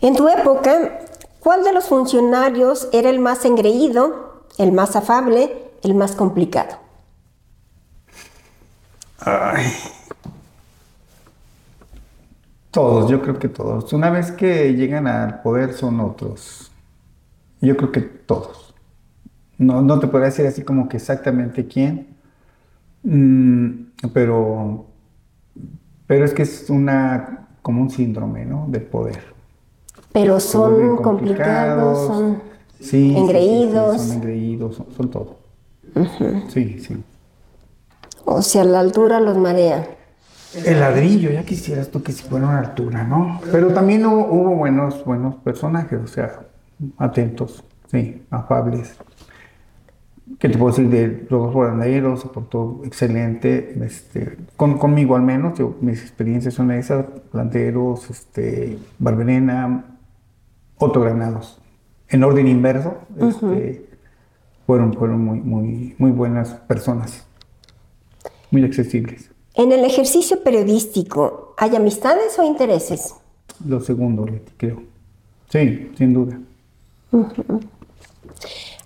En 0.00 0.16
tu 0.16 0.28
época, 0.28 1.00
¿cuál 1.40 1.64
de 1.64 1.72
los 1.72 1.84
funcionarios 1.88 2.88
era 2.92 3.10
el 3.10 3.18
más 3.20 3.44
engreído, 3.44 4.44
el 4.58 4.72
más 4.72 4.96
afable, 4.96 5.70
el 5.82 5.94
más 5.94 6.12
complicado? 6.16 6.76
Ay. 9.20 9.66
Todos, 12.70 13.10
yo 13.10 13.20
creo 13.22 13.38
que 13.38 13.48
todos. 13.48 13.92
Una 13.92 14.10
vez 14.10 14.30
que 14.30 14.74
llegan 14.74 15.06
al 15.06 15.42
poder 15.42 15.72
son 15.72 15.98
otros. 16.00 16.70
Yo 17.60 17.76
creo 17.76 17.92
que 17.92 18.00
todos. 18.02 18.74
No, 19.58 19.82
no 19.82 20.00
te 20.00 20.08
podría 20.08 20.26
decir 20.30 20.46
así 20.46 20.64
como 20.64 20.88
que 20.88 20.98
exactamente 20.98 21.66
quién, 21.68 22.08
Mm, 23.04 23.92
pero, 24.12 24.86
pero 26.06 26.24
es 26.24 26.34
que 26.34 26.42
es 26.42 26.68
una 26.70 27.39
como 27.62 27.82
un 27.82 27.90
síndrome, 27.90 28.44
¿no? 28.44 28.66
De 28.68 28.80
poder. 28.80 29.22
Pero 30.12 30.40
son 30.40 30.96
complicados, 30.98 32.06
son 32.06 32.42
Sí, 32.80 32.86
sí, 32.86 32.88
sí, 32.88 33.10
sí, 33.12 33.16
engreídos. 33.16 34.00
son 34.00 34.12
engreídos, 34.12 34.76
son, 34.76 34.86
son 34.96 35.10
todo. 35.10 35.36
Sí, 36.48 36.78
sí. 36.80 37.04
O 38.24 38.42
sea, 38.42 38.64
la 38.64 38.80
altura 38.80 39.20
los 39.20 39.36
marea. 39.36 39.86
El 40.64 40.80
ladrillo, 40.80 41.30
ya 41.30 41.44
quisieras 41.44 41.90
tú 41.90 42.02
que 42.02 42.12
si 42.12 42.22
fuera 42.24 42.46
una 42.46 42.58
altura, 42.58 43.04
¿no? 43.04 43.40
Pero 43.52 43.72
también 43.72 44.04
hubo, 44.06 44.26
hubo 44.26 44.56
buenos, 44.56 45.04
buenos 45.04 45.36
personajes, 45.36 46.00
o 46.02 46.06
sea, 46.06 46.40
atentos, 46.98 47.62
sí, 47.90 48.22
afables. 48.30 48.96
¿Qué 50.38 50.48
te 50.48 50.56
puedo 50.58 50.74
decir 50.74 50.88
de 50.88 51.26
los 51.28 51.52
volanderos? 51.52 52.20
Se 52.20 52.28
portó 52.28 52.80
excelente, 52.84 53.76
este, 53.84 54.36
con, 54.56 54.78
conmigo 54.78 55.16
al 55.16 55.22
menos, 55.22 55.58
yo- 55.58 55.74
mis 55.80 56.00
experiencias 56.00 56.54
son 56.54 56.70
esas, 56.70 57.04
planteros, 57.32 58.08
este, 58.10 58.78
barberena, 58.98 59.84
autogranados, 60.78 61.60
en 62.08 62.24
orden 62.24 62.48
inverso, 62.48 62.98
este, 63.18 63.86
fueron, 64.66 64.94
fueron 64.94 65.24
muy, 65.24 65.40
muy, 65.40 65.94
muy 65.98 66.10
buenas 66.10 66.50
personas, 66.50 67.26
muy 68.50 68.64
accesibles. 68.64 69.30
En 69.54 69.72
el 69.72 69.84
ejercicio 69.84 70.42
periodístico, 70.42 71.54
¿hay 71.58 71.74
amistades 71.76 72.38
o 72.38 72.44
intereses? 72.44 73.14
Lo 73.66 73.80
segundo, 73.80 74.24
Leti, 74.24 74.52
creo. 74.56 74.82
Sí, 75.50 75.90
sin 75.98 76.14
duda. 76.14 76.38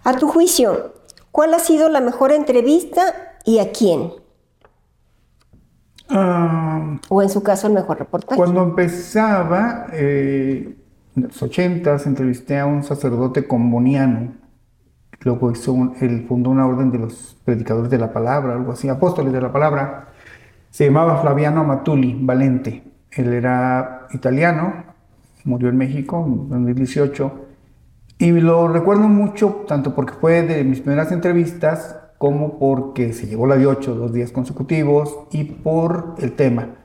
A 0.02 0.16
tu 0.18 0.28
juicio, 0.28 0.94
¿cuál 1.34 1.52
ha 1.52 1.58
sido 1.58 1.88
la 1.88 2.00
mejor 2.00 2.30
entrevista 2.30 3.02
y 3.44 3.58
a 3.58 3.72
quién? 3.72 4.12
Ah, 6.08 6.96
O 7.08 7.22
en 7.22 7.28
su 7.28 7.42
caso, 7.42 7.66
el 7.66 7.72
mejor 7.72 7.98
reportaje. 7.98 8.36
Cuando 8.36 8.62
empezaba, 8.62 9.86
eh, 9.92 10.76
en 11.16 11.22
los 11.24 11.42
ochentas, 11.42 12.06
entrevisté 12.06 12.60
a 12.60 12.66
un 12.66 12.84
sacerdote 12.84 13.48
comboniano. 13.48 14.32
Luego 15.22 15.50
hizo 15.50 15.72
un- 15.72 15.96
él 16.00 16.24
fundó 16.28 16.50
una 16.50 16.68
orden 16.68 16.92
de 16.92 16.98
los 16.98 17.36
predicadores 17.44 17.90
de 17.90 17.98
la 17.98 18.12
palabra, 18.12 18.54
algo 18.54 18.70
así, 18.70 18.88
apóstoles 18.88 19.32
de 19.32 19.40
la 19.40 19.50
palabra. 19.52 20.08
Se 20.70 20.84
llamaba 20.84 21.20
Flaviano 21.20 21.62
Amatuli 21.62 22.16
Valente. 22.20 22.84
Él 23.10 23.32
era 23.32 24.06
italiano, 24.12 24.84
murió 25.44 25.68
en 25.68 25.78
México 25.78 26.22
en 26.24 26.48
2018. 26.48 27.32
Y 28.18 28.30
lo 28.32 28.68
recuerdo 28.68 29.08
mucho, 29.08 29.64
tanto 29.66 29.94
porque 29.94 30.14
fue 30.14 30.42
de 30.42 30.62
mis 30.64 30.80
primeras 30.80 31.10
entrevistas, 31.10 31.96
como 32.18 32.58
porque 32.58 33.12
se 33.12 33.26
llevó 33.26 33.46
la 33.46 33.56
de 33.56 33.66
8 33.66 33.94
dos 33.96 34.12
días 34.12 34.32
consecutivos 34.32 35.26
y 35.30 35.44
por 35.44 36.14
el 36.18 36.32
tema. 36.32 36.76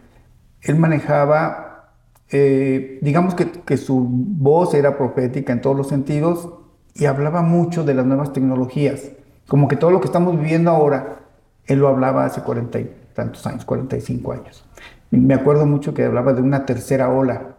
Él 0.61 0.75
manejaba, 0.77 1.93
eh, 2.29 2.99
digamos 3.01 3.35
que, 3.35 3.49
que 3.51 3.77
su 3.77 4.05
voz 4.09 4.73
era 4.73 4.97
profética 4.97 5.53
en 5.53 5.61
todos 5.61 5.77
los 5.77 5.87
sentidos 5.87 6.49
y 6.93 7.05
hablaba 7.05 7.41
mucho 7.41 7.83
de 7.83 7.93
las 7.93 8.05
nuevas 8.05 8.33
tecnologías. 8.33 9.11
Como 9.47 9.67
que 9.67 9.75
todo 9.75 9.91
lo 9.91 10.01
que 10.01 10.07
estamos 10.07 10.37
viviendo 10.37 10.71
ahora, 10.71 11.19
él 11.65 11.79
lo 11.79 11.87
hablaba 11.87 12.25
hace 12.25 12.41
cuarenta 12.41 12.79
y 12.79 12.93
tantos 13.13 13.45
años, 13.47 13.65
45 13.65 14.33
años. 14.33 14.65
Me 15.11 15.33
acuerdo 15.33 15.65
mucho 15.65 15.93
que 15.93 16.05
hablaba 16.05 16.33
de 16.33 16.41
una 16.41 16.65
tercera 16.65 17.09
ola, 17.09 17.55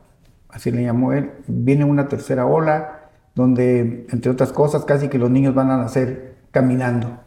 así 0.49 0.71
le 0.71 0.83
llamó 0.83 1.13
él. 1.13 1.31
Viene 1.47 1.85
una 1.85 2.09
tercera 2.09 2.47
ola 2.47 3.00
donde, 3.35 4.07
entre 4.11 4.31
otras 4.31 4.53
cosas, 4.53 4.85
casi 4.85 5.09
que 5.09 5.19
los 5.19 5.31
niños 5.31 5.55
van 5.55 5.71
a 5.71 5.77
nacer 5.77 6.37
caminando. 6.51 7.19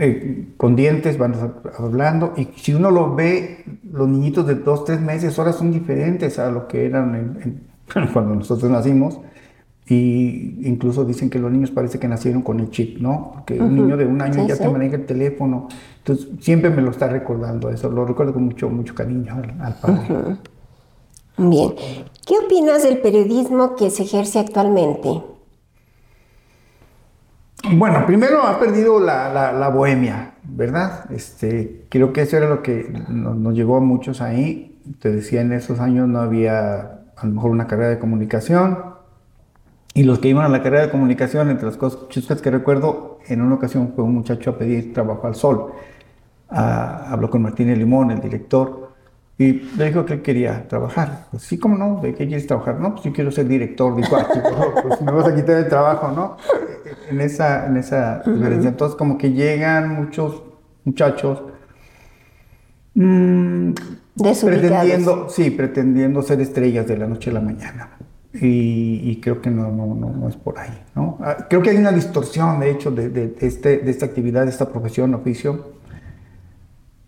eh, 0.00 0.48
con 0.56 0.76
dientes, 0.76 1.18
van 1.18 1.34
a- 1.34 1.54
hablando, 1.82 2.32
y 2.36 2.48
si 2.56 2.72
uno 2.72 2.90
lo 2.92 3.16
ve, 3.16 3.64
los 3.90 4.06
niñitos 4.08 4.46
de 4.46 4.54
dos, 4.54 4.84
tres 4.84 5.00
meses 5.00 5.36
ahora 5.38 5.52
son 5.52 5.72
diferentes 5.72 6.38
a 6.38 6.50
lo 6.52 6.68
que 6.68 6.86
eran 6.86 7.14
en- 7.16 7.38
en- 7.42 7.68
cuando 8.12 8.34
nosotros 8.36 8.70
nacimos, 8.70 9.18
y 9.88 10.58
incluso 10.68 11.04
dicen 11.04 11.30
que 11.30 11.38
los 11.38 11.50
niños 11.50 11.70
parece 11.72 11.98
que 11.98 12.06
nacieron 12.06 12.42
con 12.42 12.60
el 12.60 12.70
chip, 12.70 12.98
¿no? 13.00 13.32
Porque 13.34 13.58
un 13.60 13.74
niño 13.74 13.96
de 13.96 14.04
un 14.06 14.20
año 14.20 14.42
Sí, 14.42 14.46
ya 14.48 14.56
sí. 14.56 14.62
te 14.62 14.68
maneja 14.68 14.96
el 14.96 15.06
teléfono, 15.06 15.66
entonces 15.98 16.28
siempre 16.40 16.70
me 16.70 16.82
lo 16.82 16.90
está 16.90 17.08
recordando 17.08 17.70
eso, 17.70 17.90
lo 17.90 18.04
recuerdo 18.04 18.34
con 18.34 18.44
mucho, 18.44 18.68
mucho 18.68 18.94
cariño 18.94 19.34
al, 19.34 19.60
al 19.60 19.74
padre. 19.80 20.36
Bien. 21.38 21.74
¿Qué 22.26 22.34
opinas 22.44 22.82
del 22.82 23.00
periodismo 23.00 23.76
que 23.76 23.88
se 23.90 24.02
ejerce 24.02 24.38
actualmente? 24.40 25.08
Bueno, 27.72 28.06
primero 28.06 28.42
ha 28.42 28.58
perdido 28.60 29.00
la, 29.00 29.32
la- 29.32 29.52
la 29.52 29.68
bohemia, 29.68 30.34
¿verdad? 30.44 31.10
Este, 31.10 31.86
creo 31.88 32.12
que 32.12 32.22
eso 32.22 32.36
era 32.36 32.48
lo 32.48 32.62
que 32.62 32.88
nos, 33.08 33.36
nos 33.36 33.54
llevó 33.54 33.76
a 33.76 33.80
muchos 33.80 34.20
ahí. 34.20 34.78
Te 35.00 35.10
decía, 35.10 35.40
en 35.40 35.52
esos 35.52 35.80
años 35.80 36.08
no 36.08 36.20
había 36.20 36.78
a 37.16 37.26
lo 37.26 37.32
mejor 37.32 37.50
una 37.50 37.66
carrera 37.66 37.90
de 37.90 37.98
comunicación. 37.98 38.78
Y 39.94 40.04
los 40.04 40.20
que 40.20 40.28
iban 40.28 40.44
a 40.44 40.48
la 40.48 40.62
carrera 40.62 40.86
de 40.86 40.90
comunicación, 40.92 41.50
entre 41.50 41.66
las 41.66 41.76
cosas 41.76 42.08
chuscas 42.08 42.40
que 42.40 42.50
recuerdo, 42.50 43.18
en 43.26 43.42
una 43.42 43.56
ocasión 43.56 43.92
fue 43.94 44.04
un 44.04 44.14
muchacho 44.14 44.50
a 44.50 44.58
pedir 44.58 44.92
trabajo 44.94 45.26
al 45.26 45.34
sol. 45.34 45.72
Ah, 46.50 47.06
habló 47.10 47.28
con 47.28 47.42
Martínez 47.42 47.76
Limón, 47.78 48.10
el 48.12 48.20
director, 48.20 48.87
y 49.38 49.52
le 49.76 49.84
dijo 49.86 50.04
que 50.04 50.14
él 50.14 50.22
quería 50.22 50.66
trabajar. 50.66 51.26
Pues 51.30 51.44
sí, 51.44 51.58
¿cómo 51.58 51.76
no? 51.78 52.00
¿De 52.00 52.12
qué 52.14 52.26
quieres 52.26 52.46
trabajar? 52.46 52.80
No, 52.80 52.92
pues 52.94 53.04
yo 53.04 53.12
quiero 53.12 53.30
ser 53.30 53.46
director. 53.46 53.94
Ah, 54.12 54.28
chico, 54.32 54.74
pues 54.82 55.00
me 55.00 55.12
vas 55.12 55.26
a 55.28 55.34
quitar 55.34 55.56
el 55.58 55.68
trabajo, 55.68 56.10
¿no? 56.10 56.36
En 57.10 57.20
esa, 57.20 57.66
en 57.66 57.76
esa 57.76 58.22
diferencia. 58.26 58.68
Entonces, 58.70 58.96
como 58.96 59.16
que 59.16 59.32
llegan 59.32 59.94
muchos 59.94 60.42
muchachos 60.84 61.42
mm, 62.94 63.72
Desubicados. 64.16 64.60
pretendiendo, 64.60 65.28
sí, 65.28 65.50
pretendiendo 65.50 66.22
ser 66.22 66.40
estrellas 66.40 66.86
de 66.86 66.96
la 66.96 67.06
noche 67.06 67.30
a 67.30 67.34
la 67.34 67.40
mañana. 67.40 67.90
Y, 68.34 69.00
y 69.10 69.20
creo 69.20 69.40
que 69.40 69.50
no, 69.50 69.70
no, 69.70 69.86
no, 69.94 70.10
no 70.10 70.28
es 70.28 70.36
por 70.36 70.58
ahí, 70.58 70.82
¿no? 70.94 71.18
Ah, 71.22 71.46
Creo 71.48 71.62
que 71.62 71.70
hay 71.70 71.76
una 71.76 71.92
distorsión, 71.92 72.60
de 72.60 72.70
hecho, 72.70 72.90
de, 72.90 73.08
de- 73.08 73.28
de 73.28 73.46
este, 73.46 73.78
de 73.78 73.90
esta 73.90 74.06
actividad, 74.06 74.44
de 74.44 74.50
esta 74.50 74.68
profesión, 74.68 75.14
oficio. 75.14 75.78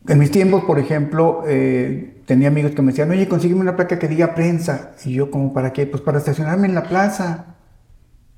En 0.09 0.19
mis 0.19 0.31
tiempos, 0.31 0.65
por 0.65 0.79
ejemplo, 0.79 1.43
eh, 1.47 2.20
tenía 2.31 2.47
amigos 2.47 2.77
que 2.77 2.81
me 2.81 2.93
decían, 2.93 3.11
oye, 3.11 3.27
consígueme 3.27 3.61
una 3.61 3.75
placa 3.75 3.99
que 3.99 4.07
diga 4.07 4.37
prensa. 4.37 4.93
Y 5.05 5.15
yo, 5.15 5.33
como, 5.33 5.53
¿para 5.53 5.73
qué? 5.73 5.85
Pues 5.85 6.01
para 6.01 6.19
estacionarme 6.19 6.69
en 6.69 6.77
la 6.77 6.85
plaza, 6.85 7.57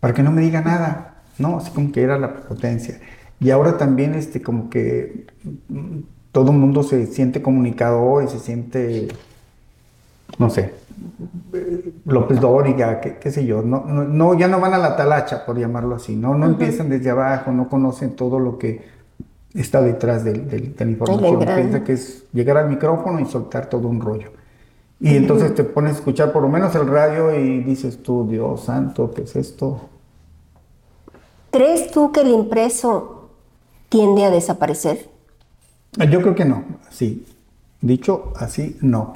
para 0.00 0.14
que 0.14 0.22
no 0.22 0.30
me 0.32 0.40
diga 0.40 0.62
nada, 0.62 1.16
¿no? 1.37 1.58
Así 1.58 1.70
como 1.72 1.92
que 1.92 2.00
era 2.02 2.18
la 2.18 2.32
potencia. 2.32 2.99
Y 3.38 3.50
ahora 3.50 3.76
también, 3.76 4.14
este, 4.14 4.40
como 4.40 4.70
que 4.70 5.26
mm, 5.68 5.99
todo 6.32 6.52
el 6.52 6.56
mundo 6.56 6.82
se 6.84 7.04
siente 7.04 7.42
comunicador 7.42 8.25
y 8.25 8.28
se 8.28 8.38
siente, 8.38 9.08
no 10.38 10.49
sé, 10.49 10.72
López 12.06 12.40
Dóriga, 12.40 12.99
qué, 12.99 13.18
qué 13.18 13.30
sé 13.30 13.44
yo, 13.44 13.61
no, 13.61 13.84
no, 13.84 14.04
no, 14.04 14.32
ya 14.38 14.49
no 14.49 14.58
van 14.58 14.72
a 14.72 14.78
la 14.78 14.96
talacha, 14.96 15.44
por 15.44 15.58
llamarlo 15.58 15.96
así, 15.96 16.16
no, 16.16 16.34
no 16.34 16.46
empiezan 16.46 16.88
desde 16.88 17.11
abajo, 17.11 17.52
no 17.52 17.68
conocen 17.68 18.16
todo 18.16 18.38
lo 18.38 18.56
que 18.56 19.01
está 19.54 19.80
detrás 19.82 20.25
del- 20.25 20.49
del- 20.49 20.75
de 20.75 20.85
la 20.85 20.90
información. 20.90 21.38
Piensa 21.56 21.85
que 21.85 21.92
es 21.92 22.25
llegar 22.32 22.56
al 22.56 22.68
micrófono 22.68 23.21
y 23.21 23.26
soltar 23.26 23.66
todo 23.68 23.88
un 23.88 24.00
rollo. 24.00 24.30
Y 25.00 25.16
entonces 25.16 25.54
te 25.54 25.64
pones 25.64 25.92
a 25.92 25.97
escuchar 25.97 26.32
por 26.32 26.42
lo 26.42 26.49
menos 26.49 26.75
el 26.76 26.87
radio 26.87 27.37
y 27.38 27.61
dices 27.64 28.02
tú, 28.02 28.26
Dios 28.28 28.64
santo, 28.64 29.11
¿qué 29.11 29.23
es 29.23 29.35
esto? 29.37 29.88
¿Crees 31.50 31.90
tú 31.90 32.12
que 32.12 32.21
el 32.21 32.28
impreso 32.28 33.30
tiende 33.88 34.25
a 34.25 34.30
desaparecer? 34.30 35.09
Yo 36.11 36.23
creo 36.23 36.35
que 36.35 36.44
no, 36.44 36.64
sí. 36.90 37.26
Dicho 37.80 38.32
así, 38.37 38.76
no. 38.80 39.14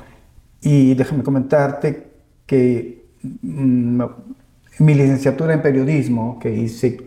Y 0.61 0.95
déjame 0.95 1.23
comentarte 1.23 2.09
que 2.47 3.05
mm, 3.43 4.03
mi 4.81 4.95
licenciatura 4.95 5.55
en 5.55 5.63
periodismo, 5.63 6.39
que 6.41 6.53
hice 6.53 6.99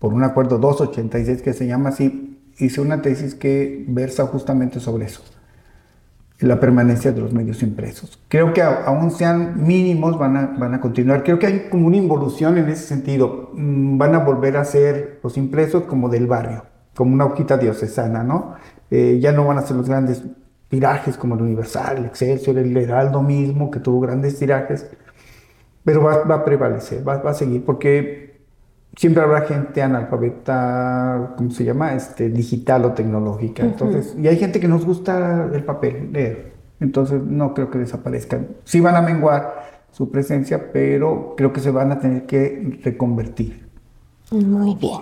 por 0.00 0.12
un 0.12 0.24
acuerdo 0.24 0.58
286 0.58 1.40
que 1.40 1.52
se 1.52 1.66
llama 1.66 1.90
así, 1.90 2.33
hice 2.58 2.80
una 2.80 3.02
tesis 3.02 3.34
que 3.34 3.84
versa 3.88 4.26
justamente 4.26 4.80
sobre 4.80 5.06
eso, 5.06 5.22
la 6.40 6.60
permanencia 6.60 7.12
de 7.12 7.20
los 7.20 7.32
medios 7.32 7.62
impresos. 7.62 8.18
Creo 8.28 8.52
que 8.52 8.62
aún 8.62 9.10
sean 9.10 9.64
mínimos, 9.64 10.18
van 10.18 10.36
a, 10.36 10.46
van 10.58 10.74
a 10.74 10.80
continuar. 10.80 11.22
Creo 11.24 11.38
que 11.38 11.46
hay 11.46 11.68
como 11.70 11.86
una 11.86 11.96
involución 11.96 12.58
en 12.58 12.68
ese 12.68 12.86
sentido. 12.86 13.50
Mm, 13.54 13.98
Van 13.98 14.14
a 14.14 14.18
volver 14.18 14.56
a 14.56 14.64
ser 14.64 15.20
los 15.22 15.36
impresos 15.36 15.84
como 15.84 16.08
del 16.08 16.26
barrio, 16.26 16.64
como 16.94 17.14
una 17.14 17.24
hojita 17.24 17.56
diocesana, 17.56 18.22
¿no? 18.22 18.54
Eh, 18.90 19.18
ya 19.20 19.32
no 19.32 19.46
van 19.46 19.58
a 19.58 19.62
ser 19.62 19.76
los 19.76 19.88
grandes 19.88 20.22
tirajes 20.68 21.16
como 21.16 21.36
el 21.36 21.42
Universal, 21.42 21.98
el 21.98 22.04
Excelsior, 22.06 22.58
el 22.58 22.76
Heraldo 22.76 23.22
mismo, 23.22 23.70
que 23.70 23.80
tuvo 23.80 24.00
grandes 24.00 24.38
tirajes, 24.38 24.90
pero 25.84 26.02
va, 26.02 26.24
va 26.24 26.36
a 26.36 26.44
prevalecer, 26.44 27.06
va, 27.06 27.18
va 27.18 27.30
a 27.30 27.34
seguir, 27.34 27.64
porque 27.64 28.33
siempre 28.96 29.22
habrá 29.22 29.42
gente 29.42 29.82
analfabeta, 29.82 31.34
¿cómo 31.36 31.50
se 31.50 31.64
llama? 31.64 31.94
Este, 31.94 32.28
digital 32.28 32.84
o 32.84 32.92
tecnológica. 32.92 33.62
Entonces, 33.64 34.14
y 34.18 34.26
hay 34.28 34.36
gente 34.36 34.60
que 34.60 34.68
nos 34.68 34.84
gusta 34.84 35.48
el 35.52 35.64
papel, 35.64 36.10
leer. 36.12 36.52
Entonces, 36.80 37.22
no 37.22 37.54
creo 37.54 37.70
que 37.70 37.78
desaparezcan. 37.78 38.48
Sí 38.64 38.80
van 38.80 38.96
a 38.96 39.00
menguar 39.02 39.64
su 39.92 40.10
presencia, 40.10 40.72
pero 40.72 41.34
creo 41.36 41.52
que 41.52 41.60
se 41.60 41.70
van 41.70 41.92
a 41.92 41.98
tener 42.00 42.26
que 42.26 42.80
reconvertir. 42.82 43.66
Muy 44.30 44.74
bien. 44.74 45.00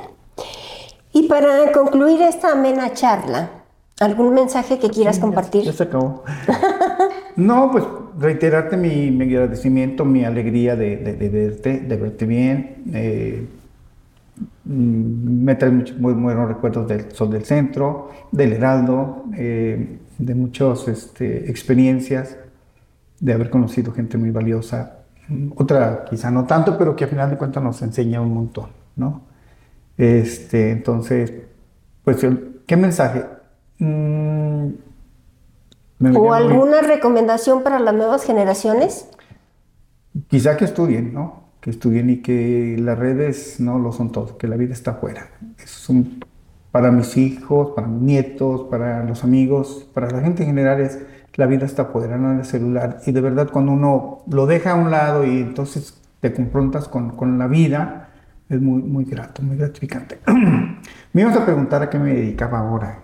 Y 1.13 1.29
para 1.29 1.73
concluir 1.73 2.23
esta 2.23 2.53
amena 2.53 2.93
charla, 2.93 3.51
¿algún 4.01 4.35
mensaje 4.35 4.79
que 4.79 4.89
quieras 4.91 5.19
compartir? 5.19 5.65
Ya 5.65 5.73
se 5.73 5.83
acabó. 5.85 6.23
No, 7.35 7.71
pues 7.73 7.83
reiterarte 8.19 8.77
mi, 8.77 9.11
mi 9.11 9.25
agradecimiento, 9.25 10.05
mi 10.05 10.23
alegría 10.23 10.77
de, 10.77 10.99
de- 10.99 11.15
de 11.15 11.29
verte, 11.31 11.79
de 11.81 11.97
verte 11.97 12.27
bien. 12.27 12.83
Eh, 12.93 13.47
me 14.65 15.55
trae 15.55 15.71
muchos 15.71 15.99
muy 15.99 16.15
buenos 16.15 16.49
recuerdos 16.49 16.89
del 16.89 17.13
Sol 17.13 17.31
del 17.31 17.45
Centro, 17.45 18.11
del 18.31 18.53
Heraldo. 18.53 19.25
eh, 19.37 19.99
de 20.19 20.35
muchas 20.35 20.87
este, 20.89 21.51
experiencias, 21.51 22.37
de 23.19 23.33
haber 23.33 23.51
conocido 23.51 23.93
gente 23.93 24.17
muy 24.19 24.31
valiosa. 24.31 24.99
Otra 25.57 26.05
quizá 26.05 26.31
no 26.31 26.45
tanto, 26.45 26.79
pero 26.79 26.95
que 26.95 27.05
a 27.05 27.09
final 27.09 27.31
de 27.31 27.37
cuentas 27.37 27.63
nos 27.63 27.81
enseña 27.83 28.21
un 28.21 28.35
montón, 28.35 28.71
¿no? 28.97 29.23
Este, 29.97 30.71
entonces, 30.71 31.33
pues, 32.05 32.25
¿qué 32.67 32.77
mensaje? 32.77 33.25
Mm, 33.79 34.69
¿O 36.17 36.33
alguna 36.33 36.81
recomendación 36.81 37.63
para 37.63 37.79
las 37.79 37.95
nuevas 37.95 38.25
generaciones? 38.25 39.09
Quizá 40.29 40.57
que 40.57 40.65
estudien, 40.65 41.15
¿no? 41.15 41.42
Que 41.63 41.71
estudien 41.71 42.11
y 42.11 42.19
que 42.19 42.77
las 42.79 42.99
redes 42.99 43.59
no 43.59 43.79
lo 43.79 43.93
son 43.93 44.13
todo, 44.13 44.37
que 44.37 44.49
la 44.49 44.57
vida 44.57 44.75
está 44.75 44.91
afuera. 44.91 45.31
Es 45.59 45.89
un, 45.89 46.23
para 46.71 46.91
mis 46.91 47.17
hijos, 47.17 47.71
para 47.75 47.87
mis 47.87 48.03
nietos, 48.03 48.67
para 48.69 49.05
los 49.05 49.25
amigos, 49.25 49.89
para 49.95 50.11
la 50.11 50.21
gente 50.21 50.43
en 50.43 50.49
general 50.51 50.81
es 50.81 50.99
la 51.35 51.47
vida 51.47 51.65
está 51.65 51.83
afuera, 51.83 52.19
no 52.19 52.33
en 52.33 52.41
el 52.41 52.45
celular. 52.45 52.99
Y 53.07 53.13
de 53.13 53.21
verdad 53.21 53.49
cuando 53.51 53.73
uno 53.73 54.19
lo 54.29 54.47
deja 54.47 54.73
a 54.73 54.75
un 54.75 54.91
lado 54.91 55.25
y 55.25 55.39
entonces 55.39 56.01
te 56.21 56.33
confrontas 56.33 56.89
con, 56.89 57.11
con 57.17 57.39
la 57.39 57.47
vida, 57.47 58.11
es 58.49 58.61
muy, 58.61 58.83
muy 58.83 59.05
grato, 59.05 59.43
muy 59.43 59.57
gratificante. 59.57 60.19
me 61.13 61.21
ibas 61.21 61.37
a 61.37 61.45
preguntar 61.45 61.83
a 61.83 61.91
qué 61.91 61.99
me 61.99 62.13
dedicaba 62.15 62.59
ahora. 62.59 63.01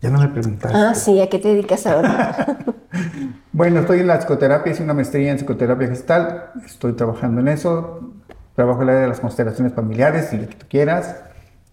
Ya 0.00 0.10
no 0.10 0.18
me 0.18 0.28
preguntaste. 0.28 0.76
Ah, 0.76 0.94
sí, 0.94 1.20
¿a 1.20 1.28
qué 1.28 1.38
te 1.38 1.48
dedicas 1.48 1.86
ahora? 1.86 2.58
bueno, 3.52 3.80
estoy 3.80 4.00
en 4.00 4.06
la 4.06 4.18
psicoterapia, 4.18 4.72
hice 4.72 4.82
una 4.82 4.94
maestría 4.94 5.30
en 5.30 5.38
psicoterapia 5.38 5.88
gestal, 5.88 6.50
estoy 6.64 6.94
trabajando 6.94 7.40
en 7.40 7.48
eso, 7.48 8.12
trabajo 8.54 8.82
en 8.82 8.88
el 8.88 8.94
área 8.94 9.02
de 9.02 9.08
las 9.08 9.20
constelaciones 9.20 9.74
familiares, 9.74 10.32
y 10.32 10.38
lo 10.38 10.48
que 10.48 10.54
tú 10.54 10.66
quieras. 10.68 11.22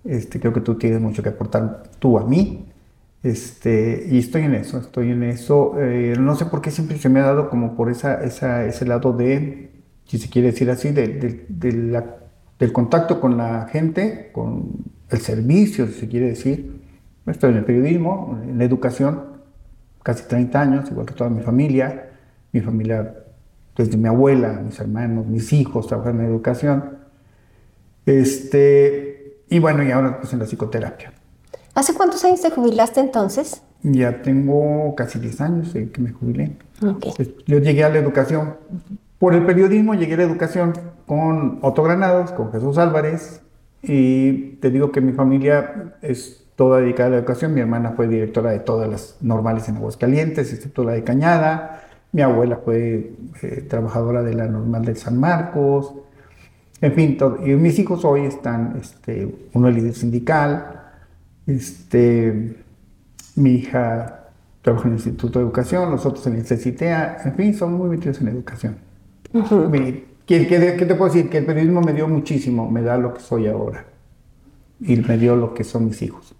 Este, 0.03 0.39
creo 0.39 0.53
que 0.53 0.62
tú 0.62 0.75
tienes 0.75 1.01
mucho 1.01 1.24
que 1.24 1.29
aportar 1.29 1.83
tú 2.00 2.17
a 2.17 2.25
mí. 2.25 2.65
Este, 3.21 4.07
y 4.09 4.19
estoy 4.19 4.43
en 4.43 4.55
eso, 4.55 4.77
estoy 4.77 5.12
en 5.12 5.24
eso. 5.24 5.75
Eh, 5.79 6.15
no 6.19 6.36
sé 6.36 6.45
por 6.45 6.62
qué 6.62 6.71
siempre 6.71 6.98
se 6.98 7.09
me 7.09 7.19
ha 7.19 7.24
dado 7.24 7.50
como 7.50 7.75
por 7.75 7.89
esa, 7.89 8.24
esa 8.24 8.65
ese 8.65 8.86
lado 8.86 9.13
de, 9.13 9.71
si 10.05 10.17
se 10.17 10.29
quiere 10.29 10.51
decir 10.51 10.69
así, 10.71 10.91
de, 10.91 11.45
de, 11.50 11.71
la, 11.74 12.17
del 12.59 12.71
contacto 12.71 13.19
con 13.19 13.38
la 13.38 13.67
gente, 13.71 14.29
con 14.31 14.69
el 15.09 15.19
servicio, 15.19 15.88
si 15.88 15.93
se 15.93 16.07
quiere 16.07 16.27
decir 16.27 16.79
Estoy 17.31 17.51
en 17.51 17.57
el 17.57 17.65
periodismo, 17.65 18.39
en 18.43 18.57
la 18.57 18.63
educación, 18.63 19.28
casi 20.10 20.24
30 20.28 20.60
años, 20.60 20.89
igual 20.89 21.06
que 21.06 21.13
toda 21.13 21.30
mi 21.30 21.42
familia. 21.42 22.10
Mi 22.51 22.62
familia, 22.62 23.13
desde 23.75 23.96
mi 23.96 24.08
abuela, 24.08 24.54
mis 24.66 24.80
hermanos, 24.80 25.28
mis 25.28 25.54
hijos, 25.54 25.86
trabajan 25.86 26.20
en 26.20 26.25
educación. 26.25 26.98
Este, 28.08 29.44
y 29.50 29.60
bueno, 29.60 29.84
y 29.84 29.92
ahora 29.92 30.20
pues 30.20 30.34
en 30.34 30.39
la 30.39 30.46
psicoterapia. 30.46 31.13
¿Hace 31.75 31.94
cuántos 31.94 32.25
años 32.25 32.42
te 32.42 32.50
jubilaste 32.50 33.00
entonces? 33.00 33.62
Ya 33.84 34.24
tengo 34.24 34.96
casi 34.96 35.20
10 35.20 35.42
años 35.42 35.74
que 35.74 36.01
me 36.01 36.12
jubilé. 36.12 36.58
Yo 37.46 37.60
llegué 37.60 37.84
a 37.84 37.89
la 37.89 38.00
educación, 38.00 38.56
por 39.20 39.36
el 39.36 39.46
periodismo 39.46 39.94
llegué 39.94 40.16
a 40.16 40.18
la 40.18 40.24
educación 40.24 40.74
con 41.06 41.60
Otto 41.62 41.84
Granados, 41.84 42.32
con 42.32 42.51
Jesús 42.51 42.80
Álvarez, 42.80 43.42
y 43.84 44.56
te 44.56 44.72
digo 44.72 44.92
que 44.92 45.01
mi 45.01 45.13
familia 45.13 45.94
es 46.01 46.44
toda 46.60 46.82
dedicada 46.82 47.08
a 47.08 47.12
la 47.12 47.18
educación. 47.20 47.54
Mi 47.54 47.62
hermana 47.62 47.92
fue 47.92 48.10
directora 48.10 48.51
de 48.51 48.60
todas 48.60 48.89
las 48.89 49.16
normales 49.22 49.70
en 49.70 49.78
Aguascalientes, 49.78 50.51
excepto 50.51 50.84
la 50.84 50.92
de 50.92 51.06
Cañada. 51.06 51.84
Mi 52.12 52.22
abuela 52.22 52.58
fue 52.58 53.13
eh, 53.42 53.66
trabajadora 53.70 54.24
de 54.24 54.34
la 54.34 54.46
normal 54.46 54.84
de 54.84 54.94
San 54.96 55.18
Marcos. 55.18 55.94
En 56.82 56.92
fin, 56.92 57.18
y 57.46 57.51
mis 57.51 57.80
hijos 57.80 58.04
hoy 58.04 58.25
están, 58.25 58.75
este, 58.82 59.34
uno 59.54 59.70
es 59.70 59.75
líder 59.75 59.94
sindical, 59.94 60.82
este, 61.48 62.58
mi 63.38 63.51
hija 63.51 64.28
trabaja 64.62 64.84
en 64.89 64.96
el 64.96 64.98
Instituto 64.98 65.39
de 65.39 65.46
Educación, 65.46 65.89
los 65.89 66.06
otros 66.06 66.28
en 66.28 66.36
el 66.36 66.46
CECITEA, 66.46 67.22
en 67.24 67.36
fin, 67.36 67.54
son 67.54 67.75
muy 67.75 67.89
metidos 67.89 68.20
en 68.20 68.28
educación. 68.28 68.75
¿Qué, 70.25 70.46
qué 70.46 70.86
te 70.86 70.96
puedo 70.96 71.13
decir? 71.13 71.30
Que 71.30 71.38
el 71.38 71.46
periodismo 71.46 71.80
me 71.80 71.94
dio 71.94 72.10
muchísimo, 72.10 72.70
me 72.70 72.81
da 72.81 72.98
lo 72.98 73.14
que 73.14 73.22
soy 73.22 73.48
ahora 73.48 73.86
y 74.81 74.98
me 74.98 75.18
dio 75.18 75.38
lo 75.38 75.53
que 75.53 75.64
son 75.64 75.86
mis 75.86 76.01
hijos. 76.01 76.36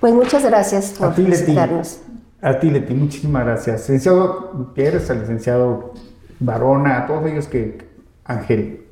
Pues 0.00 0.14
muchas 0.14 0.44
gracias 0.44 0.94
por 0.98 1.14
visitarnos. 1.14 2.00
A 2.40 2.58
ti, 2.58 2.70
Leti, 2.70 2.94
muchísimas 2.94 3.44
gracias. 3.44 3.82
Licenciado 3.82 4.50
Gutiérrez, 4.54 5.10
al 5.10 5.20
licenciado 5.20 5.92
Barona, 6.38 7.00
a 7.00 7.06
todos 7.06 7.26
ellos 7.26 7.46
que, 7.46 7.86
Ángel 8.24 8.86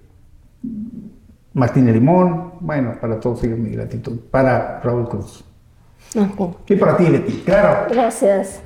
Martínez 1.54 1.94
Limón, 1.94 2.52
bueno, 2.60 2.98
para 3.00 3.18
todos 3.18 3.42
ellos 3.44 3.58
mi 3.58 3.70
gratitud. 3.70 4.18
Para 4.30 4.80
Raúl 4.80 5.08
Cruz. 5.08 5.44
Y 6.68 6.76
para 6.76 6.96
ti, 6.96 7.08
Leti, 7.08 7.42
claro. 7.44 7.86
Gracias. 7.90 8.60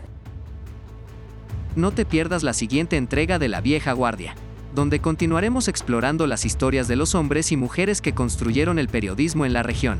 No 1.76 1.92
te 1.92 2.04
pierdas 2.04 2.42
la 2.42 2.52
siguiente 2.52 2.96
entrega 2.96 3.38
de 3.38 3.48
La 3.48 3.60
Vieja 3.60 3.92
Guardia, 3.92 4.34
donde 4.74 5.00
continuaremos 5.00 5.68
explorando 5.68 6.26
las 6.26 6.44
historias 6.44 6.88
de 6.88 6.96
los 6.96 7.14
hombres 7.14 7.52
y 7.52 7.56
mujeres 7.56 8.02
que 8.02 8.14
construyeron 8.14 8.78
el 8.78 8.88
periodismo 8.88 9.46
en 9.46 9.52
la 9.52 9.62
región. 9.62 9.98